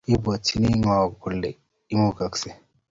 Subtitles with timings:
[0.07, 1.49] Kibwatyini ngo kole
[1.93, 2.55] imugaskei?